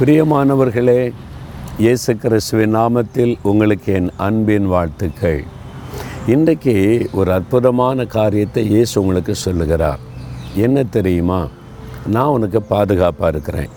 பிரியமானவர்களே 0.00 1.12
இயேசு 1.78 2.16
கிறிஸ்துவின் 2.16 2.76
நாமத்தில் 2.76 3.36
உங்களுக்கு 3.42 3.92
என் 3.92 4.10
அன்பின் 4.16 4.66
வாழ்த்துக்கள். 4.66 5.44
இன்றைக்கு 6.26 7.08
ஒரு 7.12 7.32
அற்புதமான 7.32 8.04
காரியத்தை 8.04 8.66
இயேசு 8.66 9.00
உங்களுக்கு 9.00 9.34
சொல்லுகிறார். 9.34 9.98
என்ன 10.54 10.84
தெரியுமா? 10.84 11.46
நான் 12.06 12.26
உனக்கு 12.26 12.62
பாதுகாப்பாக 12.62 13.32
இருக்கிறேன். 13.32 13.68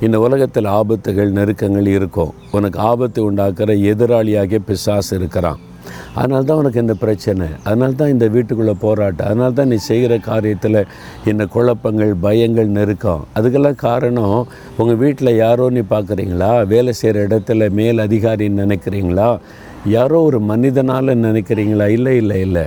இந்த 0.00 0.20
உலகத்தில் 0.20 0.64
ஆபத்துகள் 0.64 1.30
நெருக்கங்கள் 1.30 1.86
இருக்கும். 1.86 2.34
உனக்கு 2.50 2.78
ஆபத்து 2.78 3.32
உண்டாக்குற 3.32 3.72
எதிராளியாகிய 3.92 4.58
பிசாசு 4.66 5.16
இருக்கிறான். 5.16 5.58
அதனால 6.14 6.42
தான் 6.42 6.58
உனக்கு 6.58 6.80
இந்த 6.80 6.94
பிரச்சனை. 6.94 7.46
அதனால 7.64 7.92
தான் 7.92 8.08
இந்த 8.08 8.28
வீட்டுக்குள்ளே 8.28 8.74
போராட்டம். 8.86 9.26
அதனால 9.26 9.50
தான் 9.50 9.68
நீ 9.68 9.76
செய்கிற 9.76 10.16
காரியத்தில் 10.16 10.80
இந்த 11.24 11.46
குழப்பங்கள் 11.46 12.14
பயங்கள் 12.22 12.66
நெருக்கம். 12.66 13.24
அதுக்கெல்லாம் 13.34 13.82
காரணம் 13.88 14.46
உங்கள் 14.76 14.96
வீட்டில் 14.96 15.36
யாரோ 15.36 15.70
நீ 15.70 15.80
பார்க்குறீங்களா 15.90 16.66
வேலை 16.66 16.92
செய்கிற 16.92 17.26
இடத்துல 17.26 17.70
மேல் 17.70 17.98
அதிகாரின்னு 17.98 18.64
நினைக்கிறீங்களா? 18.64 19.38
யாரோ 19.86 20.20
ஒரு 20.22 20.40
மனிதனால் 20.40 21.20
நினைக்கிறீங்களா? 21.28 21.88
இல்லை 21.88 22.16
இல்லை 22.16 22.40
இல்லை. 22.40 22.66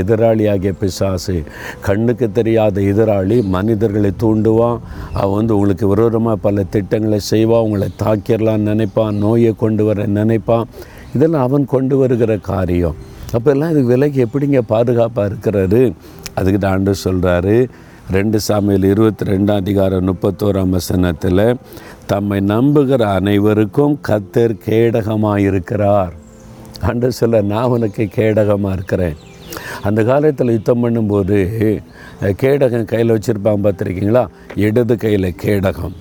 எதிராளியாகிய 0.00 0.72
பிசாசு 0.80 1.42
கண்ணுக்கு 1.80 2.26
தெரியாத 2.32 2.80
எதிராளி 2.80 3.36
மனிதர்களை 3.56 4.10
தூண்டுவான். 4.22 4.78
அவன் 5.12 5.36
வந்து 5.36 5.54
உங்களுக்கு 5.54 5.86
விரோதமாக 5.86 6.36
பல 6.36 6.62
திட்டங்களை 6.62 7.18
செய்வான். 7.18 7.60
உங்களை 7.60 7.88
தாக்கிடலான்னு 8.02 8.68
நினைப்பான். 8.72 9.16
நோயை 9.16 9.54
கொண்டு 9.56 9.84
வர 9.84 10.06
நினைப்பான். 10.06 10.68
இதெல்லாம் 11.14 11.46
அவன் 11.48 11.64
கொண்டு 11.74 11.94
வருகிற 12.00 12.32
காரியம். 12.50 12.98
அப்போல்லாம் 13.36 13.72
இதுக்கு 13.72 13.92
விலைக்கு 13.94 14.18
எப்படிங்க 14.26 14.60
பாதுகாப்பாக 14.74 15.28
இருக்கிறாரு 15.30 15.82
அதுக்கு 16.38 16.58
தாண்டு 16.66 16.70
ஆண்டு 16.72 16.92
சொல்கிறாரு 17.06 17.56
ரெண்டு 18.16 18.38
சாமியில் 18.46 18.86
இருபத்தி 18.92 19.24
ரெண்டாம் 19.32 19.60
அதிகாரம் 19.62 20.06
முப்பத்தோராம் 20.08 20.74
வசனத்தில் 20.76 21.44
தம்மை 22.10 22.38
நம்புகிற 22.52 23.02
அனைவருக்கும் 23.18 23.94
கத்தர் 24.08 24.54
கேடகமாக 24.66 25.44
இருக்கிறார் 25.48 26.14
அன்று 26.90 27.10
சொல்ல 27.18 27.40
நான் 27.52 27.72
உனக்கு 27.74 28.04
கேடகமாக 28.16 28.76
இருக்கிறேன். 28.78 29.16
அந்த 29.88 30.00
காலத்தில் 30.10 30.54
யுத்தம் 30.56 30.82
பண்ணும்போது 30.84 31.38
கேடகம் 32.42 32.90
கையில் 32.92 33.14
வச்சுருப்பாங்க 33.14 33.60
பார்த்துருக்கீங்களா? 33.66 34.24
இடது 34.66 34.96
கையில் 35.04 35.28
கேடகம் 35.44 35.96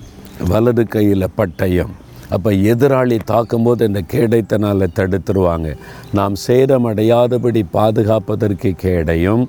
வலது 0.52 0.86
கையில் 0.96 1.34
பட்டயம். 1.40 1.94
அப்போ 2.36 2.50
எதிராளி 2.72 3.18
தாக்கும்போது 3.32 3.88
இந்த 3.90 4.02
கேடயத்தினால் 4.14 4.86
தடுத்துருவாங்க. 5.00 5.70
நாம் 6.18 6.36
சேதமடையாதபடி 6.48 7.62
பாதுகாப்பதற்கு 7.78 8.72
கேடையும் 8.84 9.44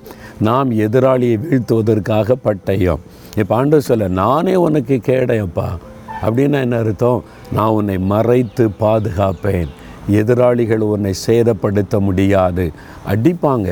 நாம் 0.48 0.70
எதிராளியை 0.86 1.36
வீழ்த்துவதற்காக 1.44 2.36
பட்டயம். 2.47 3.02
இப்போ 3.41 3.55
ஆண்டு 3.55 3.80
சொல்ல 3.89 4.08
நானே 4.22 4.55
உனக்கு 4.66 4.97
கேடையப்பா 5.11 5.69
அப்படின்னா 6.24 6.58
என்ன 6.66 6.78
அர்த்தம்? 6.78 7.22
நான் 7.56 7.77
உன்னை 7.78 7.98
மறைத்து 8.12 8.64
பாதுகாப்பேன். 8.84 9.70
எதிராளிகள் 10.20 10.84
உன்னை 10.94 11.12
சேதப்படுத்த 11.27 12.00
முடியாது. 12.08 12.67
அடிப்பாங்க 13.12 13.70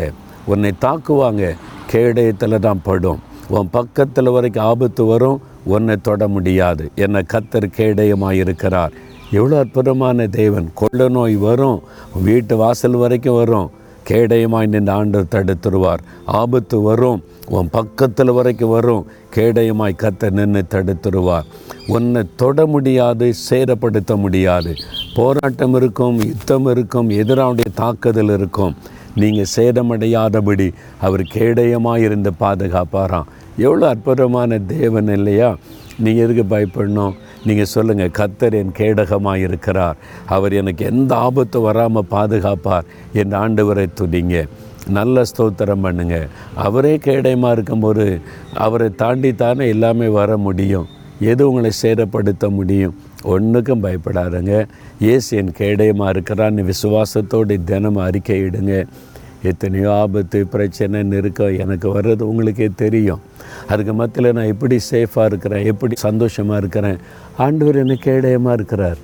உன்னை 0.53 0.73
தாக்குவாங்க 0.87 1.45
கேடயத்தில் 1.93 2.65
தான் 2.67 2.85
படும். 2.89 3.21
உன் 3.57 3.71
பக்கத்தில் 3.77 4.31
வரைக்கும் 4.35 4.65
ஆபத்து 4.65 5.05
வரும் 5.05 5.39
உன்னை 5.75 5.95
தொட 6.03 6.29
முடியாது. 6.29 6.85
என்னை 7.05 7.21
கத்தர் 7.33 7.67
கேடயமாக 7.79 8.41
இருக்கிறார் 8.43 8.93
எவ்வளோ 9.39 9.59
அற்புதமான 9.59 10.27
தேவன். 10.27 10.69
கொள்ள 10.75 11.09
நோய் 11.17 11.37
வரும் 11.47 11.79
வீட்டு 12.27 12.55
வாசல் 12.57 12.97
வரைக்கும் 13.03 13.39
வரும். 13.41 13.69
கேடயமாய் 14.09 14.71
நின்று 14.73 14.93
ஆண்டு 14.93 15.19
தடுத்துருவார். 15.35 16.03
ஆபத்து 16.41 16.77
வரும் 16.81 17.21
உன் 17.57 17.69
பக்கத்தில் 17.71 18.33
வரைக்கும் 18.39 18.73
வரும். 18.77 19.03
கேடயமாய் 19.35 20.01
கத்த 20.03 20.31
நின்று 20.31 20.63
தடுத்துருவார். 20.75 21.49
உன்னை 21.97 22.23
தொட 22.37 22.67
முடியாது 22.67 23.27
சேதப்படுத்த 23.49 24.17
முடியாது. 24.25 24.73
போராட்டம் 25.19 25.75
இருக்கும் 25.75 26.19
யுத்தம் 26.31 26.69
இருக்கும் 26.75 27.11
எதிராவுடைய 27.11 27.71
தாக்குதல் 27.75 28.33
இருக்கும். 28.39 28.75
நீங்கள் 29.15 29.53
சேதமடையாதபடி 29.57 30.73
அவர் 31.01 31.23
கேடயமாக 31.35 31.99
இருந்து 31.99 32.33
பாதுகாப்பாராம். 32.41 33.29
எவ்வளோ 33.57 33.89
அற்புதமான 33.89 34.59
தேவன் 34.59 35.09
இல்லையா? 35.09 35.57
நீங்கள் 35.99 36.25
எதுக்கு 36.25 36.45
பயப்படணும்? 36.57 37.15
நீங்கள் 37.45 37.71
சொல்லுங்கள் 37.75 38.17
கத்தர் 38.19 38.57
என் 38.61 38.77
கேடகமாக 38.79 39.37
இருக்கிறார் 39.37 39.97
அவர் 40.27 40.53
எனக்கு 40.53 40.85
எந்த 40.85 41.17
ஆபத்து 41.17 41.61
வராமல் 41.61 42.11
பாதுகாப்பார் 42.11 42.89
என் 43.13 43.37
ஆண்டவரை 43.43 43.87
துணிங்க 44.01 44.47
நல்ல 44.89 45.23
ஸ்தோத்திரம் 45.31 45.85
பண்ணுங்க. 45.87 46.29
அவரே 46.55 46.97
கேடயமாக 46.97 47.53
இருக்கும்போது 47.53 48.21
அவரை 48.55 48.89
தாண்டி 49.03 49.35
தானே 49.35 49.69
எல்லாமே 49.69 50.09
வர 50.09 50.37
முடியும். 50.37 50.87
எது 51.21 51.49
உங்களை 51.49 51.71
சேதப்படுத்த 51.83 52.51
முடியும்? 52.51 52.97
ஒன்றுக்கும் 53.23 53.85
பயப்படாதுங்க. 53.85 54.69
இயேசு 54.99 55.37
என் 55.37 55.53
கேடயமாக 55.59 56.13
இருக்கிறான்னு 56.13 56.73
விசுவாசத்தோடு 56.73 57.65
தினம் 57.65 57.97
அறிக்கையிடுங்க. 57.97 58.87
எத்தனையோ 59.43 59.93
ஆபத்து 59.93 60.47
பிரச்சனை 60.47 61.03
நெருக்கம் 61.03 61.59
எனக்கு 61.59 61.99
வர்றது 61.99 62.23
உங்களுக்கே 62.23 62.71
தெரியும். 62.77 63.21
அதுக்கு 63.69 63.93
மத்தியில் 63.95 64.33
நான் 64.33 64.45
எப்படி 64.45 64.79
சேஃபாக 64.91 65.25
இருக்கிறேன்? 65.25 65.65
எப்படி 65.65 65.95
சந்தோஷமாக 65.97 66.59
இருக்கிறேன்? 66.59 66.99
ஆண்டவர் 67.37 67.77
எனக்கு 67.77 68.11
கேடயமாக 68.11 68.53
இருக்கிறார். 68.53 68.97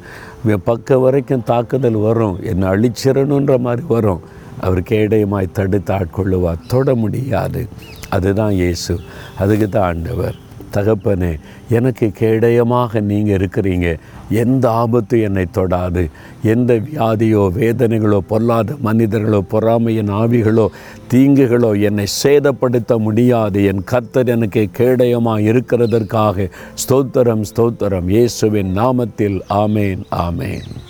பக்க 0.64 0.98
வரைக்கும் 0.98 1.42
தாக்குதல் 1.42 1.94
வரும். 1.94 2.38
என்னை 2.42 2.68
அழிச்சிடணுன்ற 2.68 3.58
மாதிரி 3.58 3.86
வரும். 3.88 4.20
அவர் 4.60 4.80
கேடயமாய் 4.80 5.52
தடுத்து 5.52 5.94
ஆட்கொள்ளுவார். 5.94 6.66
தொட 6.68 6.94
முடியாது. 6.94 7.66
அதுதான் 8.08 8.52
இயேசு. 8.52 8.98
அதுக்கு 9.38 9.68
தான் 9.68 9.82
ஆண்டவர். 9.82 10.36
தகப்பனே 10.72 11.38
எனக்கு 11.68 12.12
கேடயமாக 12.20 13.00
நீங்கள் 13.00 13.36
இருக்கிறீங்க. 13.36 13.98
எந்த 14.30 14.70
ஆபத்து 14.70 15.20
என்னை 15.20 15.46
தொடாது. 15.58 16.10
எந்த 16.42 16.74
வியாதியோ 16.74 17.42
வேதனைகளோ 17.58 18.18
பொல்லாத 18.18 18.76
மனிதர்களோ 18.82 19.40
பொறாமையின் 19.48 20.08
ஆவிகளோ 20.08 20.66
தீங்குகளோ 21.14 21.80
என்னை 21.80 22.06
சேதப்படுத்த 22.22 22.98
முடியாது. 22.98 23.64
என் 23.64 23.84
கர்த்தர் 23.84 24.28
எனக்கு 24.28 24.68
கேடயமாக 24.78 25.40
இருக்கிறதற்காக 25.52 26.50
ஸ்தோத்திரம் 26.88 27.44
ஸ்தோத்திரம். 27.54 28.08
இயேசுவின் 28.08 28.76
நாமத்தில் 28.76 29.40
ஆமேன் 29.48 30.02
ஆமேன். 30.10 30.85